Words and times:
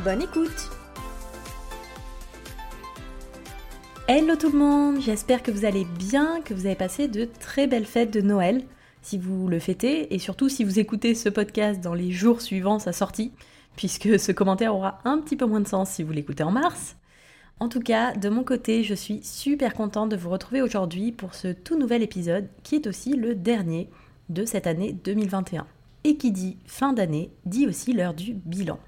Bonne 0.00 0.22
écoute 0.22 0.70
Hello 4.08 4.34
tout 4.34 4.50
le 4.50 4.58
monde, 4.58 5.00
j'espère 5.00 5.44
que 5.44 5.52
vous 5.52 5.64
allez 5.64 5.84
bien, 5.84 6.40
que 6.40 6.54
vous 6.54 6.66
avez 6.66 6.74
passé 6.74 7.06
de 7.06 7.28
très 7.38 7.68
belles 7.68 7.86
fêtes 7.86 8.12
de 8.12 8.20
Noël, 8.20 8.64
si 9.02 9.16
vous 9.16 9.46
le 9.46 9.60
fêtez, 9.60 10.12
et 10.12 10.18
surtout 10.18 10.48
si 10.48 10.64
vous 10.64 10.80
écoutez 10.80 11.14
ce 11.14 11.28
podcast 11.28 11.80
dans 11.80 11.94
les 11.94 12.10
jours 12.10 12.40
suivant 12.40 12.80
sa 12.80 12.92
sortie, 12.92 13.32
puisque 13.76 14.18
ce 14.18 14.32
commentaire 14.32 14.74
aura 14.74 14.98
un 15.04 15.18
petit 15.18 15.36
peu 15.36 15.46
moins 15.46 15.60
de 15.60 15.68
sens 15.68 15.90
si 15.90 16.02
vous 16.02 16.12
l'écoutez 16.12 16.42
en 16.42 16.50
mars. 16.50 16.96
En 17.60 17.68
tout 17.68 17.80
cas, 17.80 18.12
de 18.12 18.28
mon 18.28 18.42
côté, 18.42 18.82
je 18.82 18.94
suis 18.94 19.22
super 19.22 19.72
contente 19.72 20.08
de 20.08 20.16
vous 20.16 20.30
retrouver 20.30 20.62
aujourd'hui 20.62 21.12
pour 21.12 21.34
ce 21.34 21.48
tout 21.48 21.78
nouvel 21.78 22.02
épisode 22.02 22.48
qui 22.64 22.74
est 22.74 22.88
aussi 22.88 23.14
le 23.14 23.36
dernier 23.36 23.88
de 24.30 24.44
cette 24.44 24.66
année 24.66 24.94
2021. 25.04 25.66
Et 26.02 26.16
qui 26.16 26.32
dit 26.32 26.56
fin 26.66 26.92
d'année 26.92 27.30
dit 27.46 27.68
aussi 27.68 27.92
l'heure 27.92 28.14
du 28.14 28.34
bilan. 28.34 28.80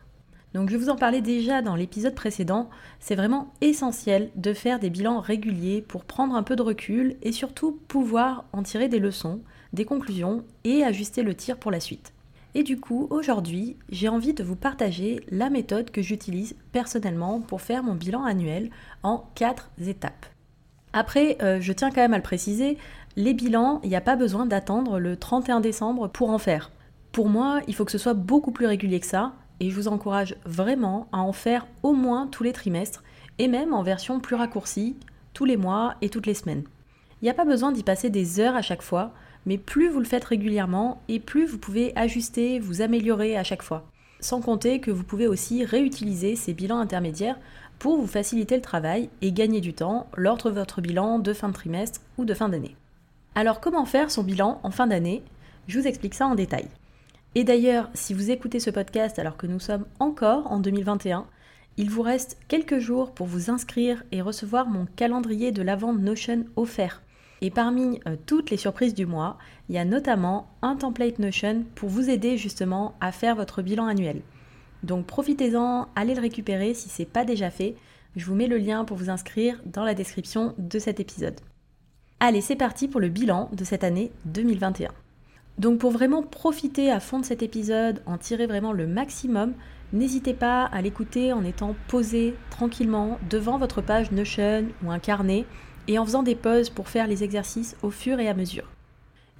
Donc 0.54 0.70
je 0.70 0.76
vous 0.76 0.88
en 0.88 0.94
parlais 0.94 1.20
déjà 1.20 1.62
dans 1.62 1.74
l'épisode 1.74 2.14
précédent, 2.14 2.70
c'est 3.00 3.16
vraiment 3.16 3.52
essentiel 3.60 4.30
de 4.36 4.54
faire 4.54 4.78
des 4.78 4.88
bilans 4.88 5.18
réguliers 5.18 5.82
pour 5.82 6.04
prendre 6.04 6.36
un 6.36 6.44
peu 6.44 6.54
de 6.54 6.62
recul 6.62 7.16
et 7.22 7.32
surtout 7.32 7.80
pouvoir 7.88 8.44
en 8.52 8.62
tirer 8.62 8.88
des 8.88 9.00
leçons, 9.00 9.40
des 9.72 9.84
conclusions 9.84 10.44
et 10.62 10.84
ajuster 10.84 11.24
le 11.24 11.34
tir 11.34 11.58
pour 11.58 11.72
la 11.72 11.80
suite. 11.80 12.12
Et 12.54 12.62
du 12.62 12.78
coup, 12.78 13.08
aujourd'hui, 13.10 13.76
j'ai 13.90 14.08
envie 14.08 14.32
de 14.32 14.44
vous 14.44 14.54
partager 14.54 15.26
la 15.28 15.50
méthode 15.50 15.90
que 15.90 16.02
j'utilise 16.02 16.54
personnellement 16.70 17.40
pour 17.40 17.60
faire 17.60 17.82
mon 17.82 17.96
bilan 17.96 18.22
annuel 18.22 18.70
en 19.02 19.28
quatre 19.34 19.70
étapes. 19.84 20.26
Après, 20.92 21.36
euh, 21.42 21.60
je 21.60 21.72
tiens 21.72 21.90
quand 21.90 22.00
même 22.00 22.14
à 22.14 22.18
le 22.18 22.22
préciser, 22.22 22.78
les 23.16 23.34
bilans, 23.34 23.80
il 23.82 23.90
n'y 23.90 23.96
a 23.96 24.00
pas 24.00 24.14
besoin 24.14 24.46
d'attendre 24.46 25.00
le 25.00 25.16
31 25.16 25.58
décembre 25.58 26.06
pour 26.06 26.30
en 26.30 26.38
faire. 26.38 26.70
Pour 27.10 27.28
moi, 27.28 27.60
il 27.66 27.74
faut 27.74 27.84
que 27.84 27.90
ce 27.90 27.98
soit 27.98 28.14
beaucoup 28.14 28.52
plus 28.52 28.66
régulier 28.66 29.00
que 29.00 29.06
ça, 29.06 29.32
et 29.60 29.70
je 29.70 29.74
vous 29.74 29.88
encourage 29.88 30.36
vraiment 30.44 31.08
à 31.12 31.18
en 31.18 31.32
faire 31.32 31.66
au 31.82 31.92
moins 31.92 32.26
tous 32.26 32.42
les 32.42 32.52
trimestres, 32.52 33.02
et 33.38 33.48
même 33.48 33.74
en 33.74 33.82
version 33.82 34.20
plus 34.20 34.36
raccourcie, 34.36 34.96
tous 35.32 35.44
les 35.44 35.56
mois 35.56 35.94
et 36.02 36.08
toutes 36.08 36.26
les 36.26 36.34
semaines. 36.34 36.64
Il 37.20 37.24
n'y 37.24 37.30
a 37.30 37.34
pas 37.34 37.44
besoin 37.44 37.72
d'y 37.72 37.82
passer 37.82 38.10
des 38.10 38.40
heures 38.40 38.56
à 38.56 38.62
chaque 38.62 38.82
fois, 38.82 39.12
mais 39.46 39.58
plus 39.58 39.88
vous 39.88 39.98
le 39.98 40.04
faites 40.04 40.24
régulièrement 40.24 41.00
et 41.08 41.20
plus 41.20 41.46
vous 41.46 41.58
pouvez 41.58 41.92
ajuster, 41.96 42.58
vous 42.58 42.82
améliorer 42.82 43.36
à 43.36 43.44
chaque 43.44 43.62
fois. 43.62 43.84
Sans 44.20 44.40
compter 44.40 44.80
que 44.80 44.90
vous 44.90 45.04
pouvez 45.04 45.26
aussi 45.26 45.64
réutiliser 45.64 46.36
ces 46.36 46.54
bilans 46.54 46.78
intermédiaires 46.78 47.38
pour 47.78 47.98
vous 47.98 48.06
faciliter 48.06 48.56
le 48.56 48.62
travail 48.62 49.10
et 49.20 49.32
gagner 49.32 49.60
du 49.60 49.74
temps 49.74 50.06
lors 50.16 50.38
de 50.38 50.50
votre 50.50 50.80
bilan 50.80 51.18
de 51.18 51.32
fin 51.32 51.48
de 51.48 51.54
trimestre 51.54 52.00
ou 52.16 52.24
de 52.24 52.34
fin 52.34 52.48
d'année. 52.48 52.76
Alors 53.34 53.60
comment 53.60 53.84
faire 53.84 54.10
son 54.10 54.22
bilan 54.22 54.60
en 54.62 54.70
fin 54.70 54.86
d'année? 54.86 55.22
Je 55.66 55.80
vous 55.80 55.86
explique 55.86 56.14
ça 56.14 56.26
en 56.26 56.34
détail. 56.34 56.68
Et 57.34 57.42
d'ailleurs, 57.42 57.90
si 57.94 58.14
vous 58.14 58.30
écoutez 58.30 58.60
ce 58.60 58.70
podcast 58.70 59.18
alors 59.18 59.36
que 59.36 59.48
nous 59.48 59.58
sommes 59.58 59.86
encore 59.98 60.52
en 60.52 60.60
2021, 60.60 61.26
il 61.76 61.90
vous 61.90 62.02
reste 62.02 62.38
quelques 62.46 62.78
jours 62.78 63.10
pour 63.10 63.26
vous 63.26 63.50
inscrire 63.50 64.04
et 64.12 64.22
recevoir 64.22 64.68
mon 64.68 64.86
calendrier 64.86 65.50
de 65.50 65.62
l'avant 65.62 65.92
Notion 65.92 66.44
offert. 66.54 67.02
Et 67.40 67.50
parmi 67.50 68.00
euh, 68.06 68.16
toutes 68.26 68.50
les 68.50 68.56
surprises 68.56 68.94
du 68.94 69.06
mois, 69.06 69.36
il 69.68 69.74
y 69.74 69.78
a 69.78 69.84
notamment 69.84 70.48
un 70.62 70.76
template 70.76 71.18
Notion 71.18 71.64
pour 71.74 71.88
vous 71.88 72.08
aider 72.08 72.38
justement 72.38 72.94
à 73.00 73.10
faire 73.10 73.34
votre 73.34 73.62
bilan 73.62 73.86
annuel. 73.86 74.22
Donc 74.84 75.06
profitez-en, 75.06 75.88
allez 75.96 76.14
le 76.14 76.20
récupérer 76.20 76.72
si 76.74 76.88
ce 76.88 77.02
n'est 77.02 77.06
pas 77.06 77.24
déjà 77.24 77.50
fait. 77.50 77.74
Je 78.14 78.24
vous 78.26 78.36
mets 78.36 78.46
le 78.46 78.58
lien 78.58 78.84
pour 78.84 78.96
vous 78.96 79.10
inscrire 79.10 79.60
dans 79.66 79.82
la 79.82 79.94
description 79.94 80.54
de 80.58 80.78
cet 80.78 81.00
épisode. 81.00 81.40
Allez, 82.20 82.40
c'est 82.40 82.54
parti 82.54 82.86
pour 82.86 83.00
le 83.00 83.08
bilan 83.08 83.50
de 83.52 83.64
cette 83.64 83.82
année 83.82 84.12
2021. 84.26 84.92
Donc 85.58 85.78
pour 85.78 85.92
vraiment 85.92 86.22
profiter 86.22 86.90
à 86.90 87.00
fond 87.00 87.20
de 87.20 87.24
cet 87.24 87.42
épisode, 87.42 88.02
en 88.06 88.18
tirer 88.18 88.46
vraiment 88.46 88.72
le 88.72 88.86
maximum, 88.86 89.54
n'hésitez 89.92 90.34
pas 90.34 90.64
à 90.64 90.82
l'écouter 90.82 91.32
en 91.32 91.44
étant 91.44 91.76
posé 91.86 92.34
tranquillement 92.50 93.18
devant 93.30 93.58
votre 93.58 93.80
page 93.80 94.10
Notion 94.10 94.66
ou 94.82 94.90
un 94.90 94.98
carnet 94.98 95.46
et 95.86 95.98
en 95.98 96.04
faisant 96.04 96.22
des 96.22 96.34
pauses 96.34 96.70
pour 96.70 96.88
faire 96.88 97.06
les 97.06 97.22
exercices 97.22 97.76
au 97.82 97.90
fur 97.90 98.18
et 98.18 98.28
à 98.28 98.34
mesure. 98.34 98.68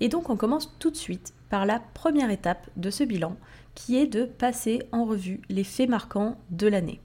Et 0.01 0.09
donc 0.09 0.31
on 0.31 0.37
commence 0.37 0.77
tout 0.79 0.91
de 0.91 0.97
suite 0.97 1.35
par 1.51 1.67
la 1.67 1.81
première 1.81 2.31
étape 2.31 2.69
de 2.77 2.91
ce 2.91 3.05
bilan, 3.05 3.37
qui 3.75 3.97
est 3.97 4.07
de 4.07 4.25
passer 4.25 4.83
en 4.93 5.05
revue 5.05 5.41
les 5.49 5.65
faits 5.65 5.89
marquants 5.89 6.37
de 6.51 6.69
l'année. 6.69 7.01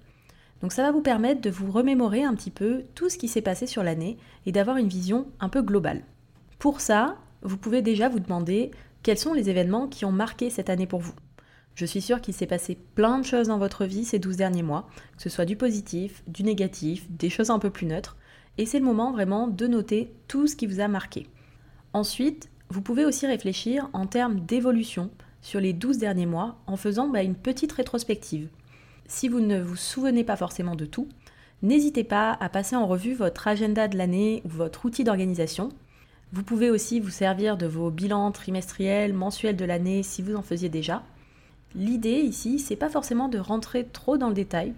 Donc 0.62 0.72
ça 0.72 0.84
va 0.84 0.92
vous 0.92 1.02
permettre 1.02 1.42
de 1.42 1.50
vous 1.50 1.72
remémorer 1.72 2.24
un 2.24 2.36
petit 2.36 2.52
peu 2.52 2.84
tout 2.96 3.09
ce 3.09 3.18
qui 3.18 3.28
s'est 3.28 3.42
passé 3.42 3.66
sur 3.66 3.84
l'année 3.84 4.18
et 4.46 4.52
d'avoir 4.52 4.78
une 4.78 4.90
vision 4.90 5.28
un 5.40 5.50
peu 5.50 5.62
globale. 5.62 6.03
Pour 6.58 6.81
ça, 6.81 7.16
vous 7.42 7.58
pouvez 7.58 7.81
déjà 7.81 8.09
vous 8.09 8.19
demander 8.19 8.72
quels 9.04 9.18
sont 9.18 9.34
les 9.34 9.50
événements 9.50 9.88
qui 9.88 10.06
ont 10.06 10.12
marqué 10.12 10.50
cette 10.50 10.70
année 10.70 10.88
pour 10.88 11.00
vous? 11.00 11.14
Je 11.76 11.86
suis 11.86 12.02
sûre 12.02 12.20
qu'il 12.20 12.34
s'est 12.34 12.46
passé 12.46 12.78
plein 12.96 13.20
de 13.20 13.26
choses 13.26 13.48
dans 13.48 13.58
votre 13.58 13.86
vie 13.86 14.04
ces 14.04 14.20
12 14.20 14.36
derniers 14.36 14.64
mois, 14.64 14.90
que 15.16 15.24
ce 15.24 15.30
soit 15.30 15.46
du 15.46 15.56
positif, 15.56 16.24
du 16.28 16.44
négatif, 16.44 17.10
des 17.10 17.30
choses 17.30 17.50
un 17.52 17.60
peu 17.60 17.70
plus 17.70 17.86
neutres, 17.86 18.18
et 18.58 18.66
c'est 18.66 18.80
le 18.80 18.86
moment 18.86 19.14
vraiment 19.14 19.48
de 19.48 19.68
noter 19.68 20.12
tout 20.28 20.48
ce 20.48 20.58
qui 20.58 20.68
vous 20.68 20.82
a 20.82 20.90
marqué. 20.90 21.28
Ensuite, 21.94 22.50
vous 22.70 22.82
pouvez 22.82 23.06
aussi 23.06 23.26
réfléchir 23.26 23.90
en 23.94 24.06
termes 24.06 24.42
d'évolution 24.42 25.10
sur 25.42 25.60
les 25.60 25.74
12 25.74 25.98
derniers 25.98 26.26
mois 26.26 26.58
en 26.68 26.76
faisant 26.76 27.08
bah, 27.08 27.24
une 27.24 27.36
petite 27.36 27.72
rétrospective. 27.72 28.50
Si 29.08 29.28
vous 29.28 29.40
ne 29.40 29.62
vous 29.62 29.76
souvenez 29.76 30.24
pas 30.24 30.36
forcément 30.36 30.76
de 30.76 30.86
tout, 30.86 31.08
n'hésitez 31.64 32.04
pas 32.04 32.38
à 32.40 32.50
passer 32.50 32.76
en 32.76 32.86
revue 32.86 33.14
votre 33.14 33.48
agenda 33.48 33.88
de 33.88 33.98
l'année 33.98 34.42
ou 34.46 34.50
votre 34.50 34.86
outil 34.86 35.04
d'organisation. 35.04 35.70
Vous 36.31 36.44
pouvez 36.44 36.69
aussi 36.69 37.00
vous 37.00 37.09
servir 37.09 37.57
de 37.57 37.66
vos 37.66 37.90
bilans 37.90 38.31
trimestriels, 38.31 39.13
mensuels 39.13 39.56
de 39.56 39.66
l'année 39.66 40.03
si 40.03 40.22
vous 40.22 40.35
en 40.35 40.44
faisiez 40.44 40.69
déjà. 40.69 41.01
L'idée 41.73 42.19
ici, 42.19 42.59
c'est 42.59 42.75
pas 42.75 42.90
forcément 42.90 43.29
de 43.29 43.40
rentrer 43.40 43.85
trop 43.85 44.17
dans 44.17 44.28
le 44.28 44.35
détail, 44.35 44.73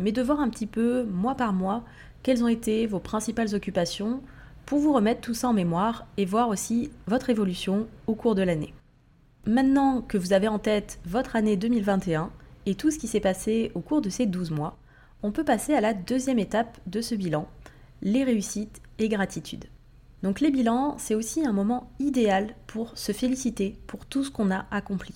mais 0.00 0.10
de 0.10 0.22
voir 0.22 0.40
un 0.40 0.48
petit 0.48 0.66
peu 0.66 1.04
mois 1.04 1.36
par 1.36 1.52
mois 1.52 1.84
quelles 2.24 2.42
ont 2.42 2.48
été 2.48 2.86
vos 2.86 2.98
principales 2.98 3.54
occupations 3.54 4.20
pour 4.66 4.80
vous 4.80 4.92
remettre 4.92 5.20
tout 5.20 5.34
ça 5.34 5.48
en 5.48 5.52
mémoire 5.52 6.04
et 6.16 6.24
voir 6.24 6.48
aussi 6.48 6.90
votre 7.06 7.30
évolution 7.30 7.86
au 8.08 8.14
cours 8.14 8.34
de 8.34 8.42
l'année. 8.42 8.74
Maintenant 9.46 10.02
que 10.02 10.18
vous 10.18 10.32
avez 10.32 10.48
en 10.48 10.58
tête 10.58 10.98
votre 11.06 11.36
année 11.36 11.56
2021 11.56 12.30
et 12.66 12.74
tout 12.74 12.90
ce 12.90 12.98
qui 12.98 13.06
s'est 13.06 13.20
passé 13.20 13.70
au 13.74 13.80
cours 13.80 14.02
de 14.02 14.10
ces 14.10 14.26
12 14.26 14.50
mois, 14.50 14.76
on 15.22 15.30
peut 15.30 15.44
passer 15.44 15.74
à 15.74 15.80
la 15.80 15.94
deuxième 15.94 16.40
étape 16.40 16.78
de 16.86 17.00
ce 17.00 17.14
bilan, 17.14 17.48
les 18.02 18.24
réussites 18.24 18.82
et 18.98 19.08
gratitude. 19.08 19.64
Donc 20.22 20.40
les 20.40 20.50
bilans, 20.50 20.96
c'est 20.98 21.14
aussi 21.14 21.46
un 21.46 21.52
moment 21.52 21.90
idéal 21.98 22.54
pour 22.66 22.96
se 22.98 23.12
féliciter 23.12 23.78
pour 23.86 24.04
tout 24.06 24.24
ce 24.24 24.30
qu'on 24.30 24.50
a 24.50 24.66
accompli. 24.70 25.14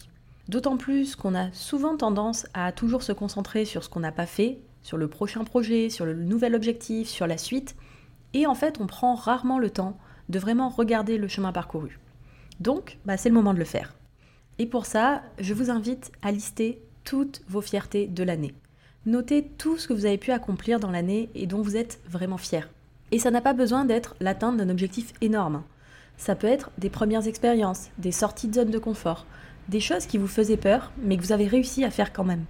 D'autant 0.49 0.77
plus 0.77 1.17
qu'on 1.17 1.35
a 1.35 1.51
souvent 1.53 1.97
tendance 1.97 2.47
à 2.55 2.73
toujours 2.73 3.03
se 3.03 3.13
concentrer 3.13 3.65
sur 3.65 3.83
ce 3.83 3.89
qu'on 3.89 4.01
n'a 4.01 4.13
pas 4.13 4.27
fait, 4.27 4.59
sur 4.83 4.97
le 4.97 5.09
prochain 5.09 5.45
projet, 5.45 5.89
sur 5.89 6.05
le 6.05 6.15
nouvel 6.15 6.55
objectif, 6.55 7.09
sur 7.09 7.27
la 7.27 7.39
suite. 7.39 7.77
Et 8.35 8.47
en 8.47 8.55
fait, 8.55 8.81
on 8.81 8.87
prend 8.87 9.15
rarement 9.15 9.59
le 9.59 9.71
temps 9.71 9.99
de 10.29 10.39
vraiment 10.39 10.69
regarder 10.69 11.19
le 11.19 11.29
chemin 11.29 11.53
parcouru. 11.53 11.99
Donc, 12.61 12.99
bah, 13.05 13.17
c'est 13.17 13.29
le 13.29 13.35
moment 13.35 13.55
de 13.55 13.59
le 13.59 13.65
faire. 13.65 13.95
Et 14.59 14.67
pour 14.67 14.87
ça, 14.87 15.23
je 15.39 15.55
vous 15.55 15.71
invite 15.71 16.13
à 16.23 16.33
lister 16.33 16.83
toutes 17.05 17.43
vos 17.49 17.61
fiertés 17.61 18.07
de 18.07 18.23
l'année. 18.23 18.55
Notez 19.07 19.45
tout 19.59 19.79
ce 19.79 19.89
que 19.89 19.93
vous 19.93 20.07
avez 20.07 20.19
pu 20.19 20.31
accomplir 20.31 20.79
dans 20.79 20.91
l'année 20.91 21.31
et 21.35 21.47
dont 21.47 21.63
vous 21.63 21.77
êtes 21.77 22.01
vraiment 22.09 22.39
fier. 22.39 22.69
Et 23.13 23.19
ça 23.19 23.31
n'a 23.31 23.43
pas 23.43 23.53
besoin 23.53 23.85
d'être 23.85 24.17
l'atteinte 24.21 24.57
d'un 24.57 24.71
objectif 24.71 25.13
énorme. 25.21 25.63
Ça 26.17 26.35
peut 26.35 26.47
être 26.47 26.71
des 26.79 26.91
premières 26.91 27.29
expériences, 27.29 27.91
des 27.99 28.11
sorties 28.11 28.49
de 28.49 28.55
zone 28.55 28.71
de 28.71 28.79
confort, 28.79 29.27
des 29.69 29.81
choses 29.81 30.07
qui 30.07 30.19
vous 30.19 30.27
faisaient 30.27 30.57
peur, 30.57 30.93
mais 31.03 31.17
que 31.19 31.23
vous 31.23 31.33
avez 31.33 31.47
réussi 31.47 31.85
à 31.85 31.91
faire 31.91 32.13
quand 32.13 32.25
même. 32.25 32.45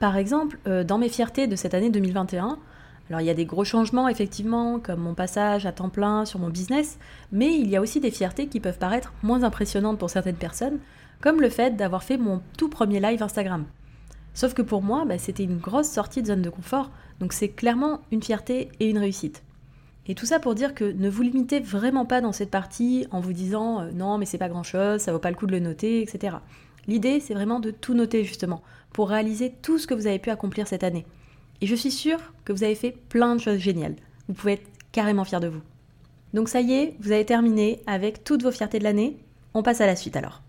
Par 0.00 0.18
exemple, 0.18 0.58
euh, 0.66 0.84
dans 0.84 0.98
mes 0.98 1.08
fiertés 1.08 1.46
de 1.46 1.56
cette 1.56 1.72
année 1.72 1.88
2021, 1.88 2.58
alors 3.08 3.20
il 3.20 3.26
y 3.26 3.30
a 3.30 3.34
des 3.34 3.46
gros 3.46 3.64
changements 3.64 4.08
effectivement, 4.08 4.78
comme 4.80 5.00
mon 5.00 5.14
passage 5.14 5.64
à 5.64 5.72
temps 5.72 5.88
plein 5.88 6.26
sur 6.26 6.40
mon 6.40 6.50
business, 6.50 6.98
mais 7.32 7.58
il 7.58 7.68
y 7.68 7.76
a 7.76 7.80
aussi 7.80 8.00
des 8.00 8.10
fiertés 8.10 8.48
qui 8.48 8.60
peuvent 8.60 8.78
paraître 8.78 9.14
moins 9.22 9.44
impressionnantes 9.44 9.98
pour 9.98 10.10
certaines 10.10 10.36
personnes, 10.36 10.78
comme 11.22 11.40
le 11.40 11.48
fait 11.48 11.76
d'avoir 11.76 12.02
fait 12.02 12.18
mon 12.18 12.42
tout 12.58 12.68
premier 12.68 13.00
live 13.00 13.22
Instagram. 13.22 13.64
Sauf 14.34 14.52
que 14.52 14.62
pour 14.62 14.82
moi, 14.82 15.04
bah, 15.06 15.16
c'était 15.16 15.44
une 15.44 15.58
grosse 15.58 15.88
sortie 15.88 16.20
de 16.20 16.26
zone 16.26 16.42
de 16.42 16.50
confort, 16.50 16.90
donc 17.20 17.32
c'est 17.32 17.48
clairement 17.48 18.00
une 18.10 18.22
fierté 18.22 18.68
et 18.80 18.90
une 18.90 18.98
réussite. 18.98 19.42
Et 20.06 20.14
tout 20.14 20.26
ça 20.26 20.38
pour 20.38 20.54
dire 20.54 20.74
que 20.74 20.84
ne 20.84 21.08
vous 21.08 21.22
limitez 21.22 21.60
vraiment 21.60 22.04
pas 22.04 22.20
dans 22.20 22.32
cette 22.32 22.50
partie 22.50 23.06
en 23.10 23.20
vous 23.20 23.32
disant 23.32 23.80
euh, 23.80 23.90
non 23.92 24.18
mais 24.18 24.26
c'est 24.26 24.38
pas 24.38 24.48
grand 24.48 24.62
chose, 24.62 25.00
ça 25.00 25.12
vaut 25.12 25.18
pas 25.18 25.30
le 25.30 25.36
coup 25.36 25.46
de 25.46 25.52
le 25.52 25.60
noter, 25.60 26.02
etc. 26.02 26.36
L'idée, 26.86 27.20
c'est 27.20 27.34
vraiment 27.34 27.60
de 27.60 27.70
tout 27.70 27.94
noter 27.94 28.24
justement, 28.24 28.62
pour 28.92 29.08
réaliser 29.08 29.54
tout 29.62 29.78
ce 29.78 29.86
que 29.86 29.94
vous 29.94 30.06
avez 30.06 30.18
pu 30.18 30.30
accomplir 30.30 30.68
cette 30.68 30.84
année. 30.84 31.06
Et 31.60 31.66
je 31.66 31.74
suis 31.74 31.90
sûre 31.90 32.18
que 32.44 32.52
vous 32.52 32.64
avez 32.64 32.74
fait 32.74 32.92
plein 33.08 33.34
de 33.34 33.40
choses 33.40 33.58
géniales. 33.58 33.96
Vous 34.28 34.34
pouvez 34.34 34.54
être 34.54 34.70
carrément 34.92 35.24
fier 35.24 35.40
de 35.40 35.48
vous. 35.48 35.62
Donc 36.34 36.48
ça 36.48 36.60
y 36.60 36.72
est, 36.72 36.96
vous 37.00 37.12
avez 37.12 37.24
terminé 37.24 37.80
avec 37.86 38.24
toutes 38.24 38.42
vos 38.42 38.50
fiertés 38.50 38.78
de 38.78 38.84
l'année. 38.84 39.16
On 39.54 39.62
passe 39.62 39.80
à 39.80 39.86
la 39.86 39.96
suite 39.96 40.16
alors. 40.16 40.42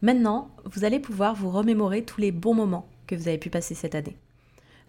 Maintenant, 0.00 0.50
vous 0.64 0.84
allez 0.84 0.98
pouvoir 0.98 1.34
vous 1.34 1.50
remémorer 1.50 2.02
tous 2.02 2.20
les 2.20 2.32
bons 2.32 2.54
moments 2.54 2.88
que 3.06 3.14
vous 3.14 3.28
avez 3.28 3.38
pu 3.38 3.50
passer 3.50 3.74
cette 3.74 3.94
année. 3.94 4.16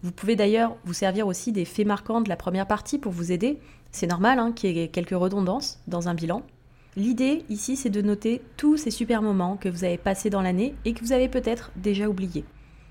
Vous 0.04 0.12
pouvez 0.12 0.36
d'ailleurs 0.36 0.76
vous 0.84 0.92
servir 0.92 1.26
aussi 1.26 1.50
des 1.50 1.64
faits 1.64 1.86
marquants 1.86 2.20
de 2.20 2.28
la 2.28 2.36
première 2.36 2.66
partie 2.66 2.98
pour 2.98 3.10
vous 3.10 3.32
aider. 3.32 3.58
C'est 3.90 4.06
normal 4.06 4.38
hein, 4.38 4.52
qu'il 4.52 4.76
y 4.76 4.82
ait 4.82 4.88
quelques 4.88 5.16
redondances 5.18 5.80
dans 5.86 6.10
un 6.10 6.14
bilan. 6.14 6.42
L'idée 6.94 7.42
ici, 7.48 7.74
c'est 7.74 7.88
de 7.88 8.02
noter 8.02 8.42
tous 8.58 8.76
ces 8.76 8.90
super 8.90 9.22
moments 9.22 9.56
que 9.56 9.70
vous 9.70 9.82
avez 9.82 9.96
passés 9.96 10.28
dans 10.28 10.42
l'année 10.42 10.74
et 10.84 10.92
que 10.92 11.00
vous 11.02 11.12
avez 11.12 11.30
peut-être 11.30 11.72
déjà 11.76 12.06
oubliés. 12.06 12.44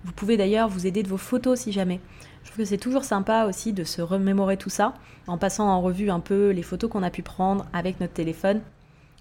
Vous 0.04 0.12
pouvez 0.12 0.38
d'ailleurs 0.38 0.68
vous 0.68 0.88
aider 0.88 1.04
de 1.04 1.08
vos 1.08 1.18
photos 1.18 1.60
si 1.60 1.72
jamais. 1.72 2.02
Je 2.42 2.50
trouve 2.50 2.64
que 2.64 2.70
c'est 2.70 2.78
toujours 2.78 3.04
sympa 3.04 3.46
aussi 3.46 3.74
de 3.74 3.84
se 3.84 4.02
remémorer 4.02 4.58
tout 4.58 4.72
ça 4.72 4.96
en 5.28 5.38
passant 5.38 5.70
en 5.70 5.82
revue 5.82 6.10
un 6.10 6.20
peu 6.20 6.50
les 6.50 6.64
photos 6.64 6.90
qu'on 6.90 7.04
a 7.04 7.12
pu 7.12 7.22
prendre 7.22 7.68
avec 7.74 8.00
notre 8.00 8.14
téléphone. 8.14 8.62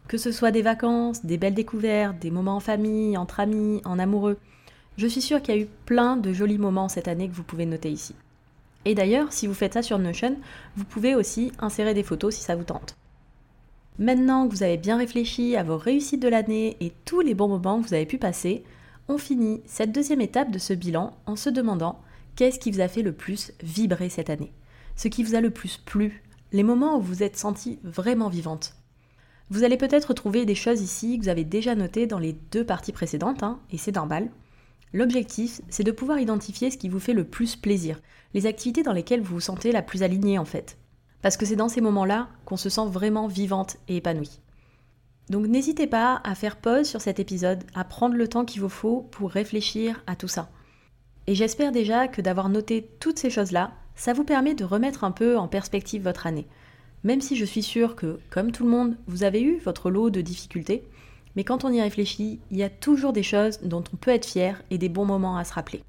Que 0.08 0.16
ce 0.16 0.32
soit 0.32 0.50
des 0.50 0.62
vacances, 0.62 1.26
des 1.26 1.36
belles 1.36 1.52
découvertes, 1.52 2.18
des 2.18 2.30
moments 2.30 2.56
en 2.56 2.60
famille, 2.60 3.18
entre 3.18 3.40
amis, 3.40 3.82
en 3.84 3.98
amoureux. 3.98 4.38
Je 4.98 5.06
suis 5.06 5.22
sûre 5.22 5.40
qu'il 5.40 5.54
y 5.54 5.58
a 5.58 5.60
eu 5.60 5.68
plein 5.86 6.16
de 6.16 6.32
jolis 6.32 6.58
moments 6.58 6.88
cette 6.88 7.08
année 7.08 7.28
que 7.28 7.34
vous 7.34 7.42
pouvez 7.42 7.66
noter 7.66 7.90
ici. 7.90 8.14
Et 8.84 8.94
d'ailleurs, 8.94 9.32
si 9.32 9.46
vous 9.46 9.54
faites 9.54 9.74
ça 9.74 9.82
sur 9.82 9.98
Notion, 9.98 10.36
vous 10.76 10.84
pouvez 10.84 11.14
aussi 11.14 11.52
insérer 11.58 11.94
des 11.94 12.02
photos 12.02 12.34
si 12.34 12.42
ça 12.42 12.56
vous 12.56 12.64
tente. 12.64 12.96
Maintenant 13.98 14.48
que 14.48 14.54
vous 14.54 14.62
avez 14.62 14.76
bien 14.76 14.96
réfléchi 14.96 15.56
à 15.56 15.62
vos 15.62 15.76
réussites 15.76 16.22
de 16.22 16.28
l'année 16.28 16.76
et 16.80 16.92
tous 17.04 17.20
les 17.20 17.34
bons 17.34 17.48
moments 17.48 17.80
que 17.80 17.88
vous 17.88 17.94
avez 17.94 18.06
pu 18.06 18.18
passer, 18.18 18.64
on 19.08 19.18
finit 19.18 19.62
cette 19.66 19.92
deuxième 19.92 20.20
étape 20.20 20.50
de 20.50 20.58
ce 20.58 20.72
bilan 20.72 21.16
en 21.26 21.36
se 21.36 21.50
demandant 21.50 22.00
qu'est-ce 22.36 22.58
qui 22.58 22.70
vous 22.70 22.80
a 22.80 22.88
fait 22.88 23.02
le 23.02 23.12
plus 23.12 23.52
vibrer 23.62 24.08
cette 24.08 24.30
année 24.30 24.52
Ce 24.96 25.08
qui 25.08 25.22
vous 25.22 25.34
a 25.34 25.40
le 25.40 25.50
plus 25.50 25.76
plu 25.76 26.22
Les 26.52 26.62
moments 26.62 26.96
où 26.96 27.00
vous 27.00 27.14
vous 27.14 27.22
êtes 27.22 27.36
senti 27.36 27.78
vraiment 27.84 28.28
vivante 28.28 28.74
Vous 29.50 29.64
allez 29.64 29.76
peut-être 29.76 30.14
trouver 30.14 30.46
des 30.46 30.54
choses 30.54 30.80
ici 30.80 31.18
que 31.18 31.24
vous 31.24 31.28
avez 31.28 31.44
déjà 31.44 31.74
notées 31.74 32.06
dans 32.06 32.18
les 32.18 32.34
deux 32.50 32.64
parties 32.64 32.92
précédentes, 32.92 33.42
hein, 33.42 33.60
et 33.70 33.78
c'est 33.78 33.94
normal. 33.94 34.28
L'objectif, 34.92 35.60
c'est 35.68 35.84
de 35.84 35.90
pouvoir 35.90 36.18
identifier 36.18 36.70
ce 36.70 36.76
qui 36.76 36.88
vous 36.88 37.00
fait 37.00 37.14
le 37.14 37.24
plus 37.24 37.56
plaisir, 37.56 38.00
les 38.34 38.46
activités 38.46 38.82
dans 38.82 38.92
lesquelles 38.92 39.22
vous 39.22 39.34
vous 39.34 39.40
sentez 39.40 39.72
la 39.72 39.82
plus 39.82 40.02
alignée 40.02 40.38
en 40.38 40.44
fait. 40.44 40.76
Parce 41.22 41.36
que 41.36 41.46
c'est 41.46 41.56
dans 41.56 41.68
ces 41.68 41.80
moments-là 41.80 42.28
qu'on 42.44 42.56
se 42.56 42.68
sent 42.68 42.86
vraiment 42.86 43.26
vivante 43.26 43.76
et 43.88 43.96
épanouie. 43.96 44.40
Donc 45.30 45.46
n'hésitez 45.46 45.86
pas 45.86 46.20
à 46.24 46.34
faire 46.34 46.56
pause 46.56 46.86
sur 46.86 47.00
cet 47.00 47.20
épisode, 47.20 47.64
à 47.74 47.84
prendre 47.84 48.16
le 48.16 48.28
temps 48.28 48.44
qu'il 48.44 48.60
vous 48.60 48.68
faut 48.68 49.08
pour 49.12 49.30
réfléchir 49.30 50.02
à 50.06 50.16
tout 50.16 50.28
ça. 50.28 50.50
Et 51.26 51.34
j'espère 51.34 51.72
déjà 51.72 52.08
que 52.08 52.20
d'avoir 52.20 52.48
noté 52.48 52.90
toutes 53.00 53.18
ces 53.18 53.30
choses-là, 53.30 53.72
ça 53.94 54.12
vous 54.12 54.24
permet 54.24 54.54
de 54.54 54.64
remettre 54.64 55.04
un 55.04 55.12
peu 55.12 55.38
en 55.38 55.48
perspective 55.48 56.02
votre 56.02 56.26
année. 56.26 56.48
Même 57.04 57.20
si 57.20 57.36
je 57.36 57.44
suis 57.44 57.62
sûre 57.62 57.96
que, 57.96 58.18
comme 58.30 58.52
tout 58.52 58.64
le 58.64 58.70
monde, 58.70 58.96
vous 59.06 59.22
avez 59.22 59.42
eu 59.42 59.58
votre 59.58 59.90
lot 59.90 60.10
de 60.10 60.20
difficultés, 60.20 60.84
mais 61.36 61.44
quand 61.44 61.64
on 61.64 61.72
y 61.72 61.80
réfléchit, 61.80 62.40
il 62.50 62.58
y 62.58 62.62
a 62.62 62.70
toujours 62.70 63.12
des 63.12 63.22
choses 63.22 63.60
dont 63.62 63.84
on 63.92 63.96
peut 63.96 64.10
être 64.10 64.26
fier 64.26 64.62
et 64.70 64.78
des 64.78 64.88
bons 64.88 65.04
moments 65.04 65.36
à 65.36 65.44
se 65.44 65.54
rappeler. 65.54 65.82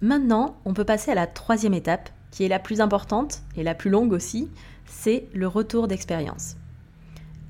Maintenant, 0.00 0.56
on 0.64 0.74
peut 0.74 0.84
passer 0.84 1.10
à 1.10 1.14
la 1.14 1.26
troisième 1.26 1.74
étape, 1.74 2.10
qui 2.30 2.44
est 2.44 2.48
la 2.48 2.58
plus 2.58 2.80
importante 2.80 3.42
et 3.56 3.62
la 3.62 3.74
plus 3.74 3.90
longue 3.90 4.12
aussi, 4.12 4.50
c'est 4.84 5.26
le 5.32 5.48
retour 5.48 5.88
d'expérience. 5.88 6.56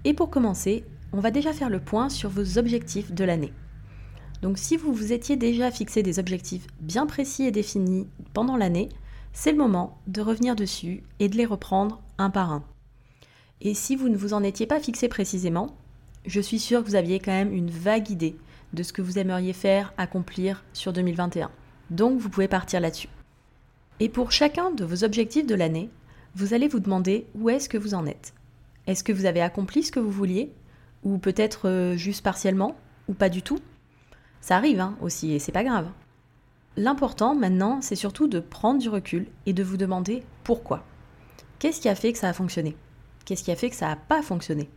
Et 0.05 0.15
pour 0.15 0.31
commencer, 0.31 0.85
on 1.13 1.21
va 1.21 1.31
déjà 1.33 1.53
faire 1.53 1.71
le 1.71 1.81
point 1.81 2.09
sur 2.09 2.31
vos 2.31 2.59
objectifs 2.59 3.13
de 3.13 3.25
l'année. 3.25 3.53
Donc 4.43 4.59
si 4.59 4.77
vous 4.77 4.93
vous 4.93 5.13
étiez 5.13 5.37
déjà 5.37 5.71
fixé 5.71 6.03
des 6.03 6.19
objectifs 6.19 6.67
bien 6.81 7.07
précis 7.07 7.45
et 7.45 7.51
définis 7.51 8.07
pendant 8.33 8.57
l'année, 8.57 8.91
c'est 9.33 9.51
le 9.51 9.59
moment 9.59 9.99
de 10.07 10.21
revenir 10.21 10.55
dessus 10.55 11.03
et 11.19 11.29
de 11.29 11.37
les 11.37 11.47
reprendre 11.47 12.01
un 12.19 12.31
par 12.31 12.53
un. 12.53 12.63
Et 13.61 13.75
si 13.75 13.97
vous 13.97 14.09
ne 14.09 14.17
vous 14.17 14.35
en 14.35 14.43
étiez 14.43 14.67
pas 14.67 14.81
fixé 14.81 15.09
précisément, 15.09 15.77
je 16.27 16.41
suis 16.41 16.59
sûre 16.59 16.83
que 16.83 16.89
vous 16.89 16.95
aviez 16.95 17.21
quand 17.21 17.33
même 17.33 17.53
une 17.53 17.71
vague 17.71 18.11
idée 18.11 18.37
de 18.73 18.83
ce 18.83 18.93
que 18.93 19.03
vous 19.03 19.19
aimeriez 19.19 19.53
faire, 19.53 19.95
accomplir 19.97 20.65
sur 20.73 20.93
2021. 20.93 21.51
Donc 21.91 22.19
vous 22.19 22.29
pouvez 22.29 22.49
partir 22.49 22.81
là-dessus. 22.81 23.09
Et 24.01 24.09
pour 24.09 24.33
chacun 24.33 24.71
de 24.71 24.85
vos 24.85 25.05
objectifs 25.05 25.47
de 25.47 25.55
l'année, 25.55 25.89
vous 26.35 26.53
allez 26.53 26.69
vous 26.69 26.81
demander 26.81 27.27
où 27.35 27.49
est-ce 27.49 27.69
que 27.69 27.79
vous 27.79 27.95
en 27.95 28.07
êtes. 28.07 28.35
Est-ce 28.87 29.03
que 29.03 29.13
vous 29.13 29.25
avez 29.25 29.41
accompli 29.41 29.83
ce 29.83 29.93
que 29.93 30.01
vous 30.01 30.11
vouliez 30.11 30.53
Ou 31.03 31.19
peut-être 31.19 31.69
euh, 31.69 31.97
juste 31.97 32.23
partiellement 32.23 32.77
Ou 33.09 33.15
pas 33.15 33.29
du 33.29 33.43
tout? 33.43 33.59
Ça 34.41 34.57
arrive 34.57 34.81
hein, 34.81 34.97
aussi 35.01 35.33
et 35.33 35.39
c'est 35.39 35.53
pas 35.53 35.65
grave. 35.65 35.89
L'important 36.77 37.35
maintenant, 37.35 37.81
c'est 37.81 37.97
surtout 37.97 38.29
de 38.29 38.39
prendre 38.39 38.81
du 38.81 38.91
recul 38.91 39.27
et 39.47 39.55
de 39.55 39.63
vous 39.63 39.79
demander 39.79 40.23
pourquoi. 40.45 40.85
Qu'est-ce 41.59 41.81
qui 41.81 41.89
a 41.89 41.95
fait 41.95 42.13
que 42.13 42.19
ça 42.19 42.29
a 42.29 42.35
fonctionné? 42.35 42.77
Qu'est-ce 43.25 43.43
qui 43.43 43.51
a 43.51 43.57
fait 43.57 43.71
que 43.71 43.77
ça 43.77 43.89
n'a 43.89 43.97
pas 43.97 44.23
fonctionné? 44.23 44.69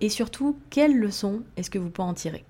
Et 0.00 0.08
surtout, 0.08 0.58
quelles 0.70 0.98
leçons 0.98 1.42
est-ce 1.56 1.70
que 1.70 1.78
vous 1.78 1.90
pouvez 1.90 2.08
en 2.08 2.14
tirer? 2.14 2.44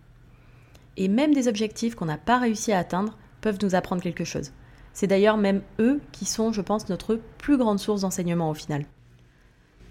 Et 0.97 1.09
même 1.09 1.35
des 1.35 1.49
objectifs 1.49 1.95
qu'on 1.95 2.07
n'a 2.07 2.19
pas 2.19 2.39
réussi 2.39 2.73
à 2.73 2.79
atteindre 2.79 3.17
peuvent 3.41 3.59
nous 3.63 3.75
apprendre 3.75 4.03
quelque 4.03 4.25
chose. 4.25 4.53
C'est 4.93 5.07
d'ailleurs 5.07 5.37
même 5.37 5.63
eux 5.79 6.01
qui 6.13 6.25
sont, 6.25 6.53
je 6.53 6.63
pense, 6.63 6.89
notre 6.89 7.21
plus 7.39 7.59
grande 7.59 7.79
source 7.79 8.01
d'enseignement 8.01 8.51
au 8.51 8.55
final. 8.55 8.87